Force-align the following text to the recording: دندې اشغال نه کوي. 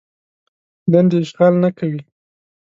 دندې 0.91 1.17
اشغال 1.23 1.53
نه 1.63 1.69
کوي. 1.77 2.01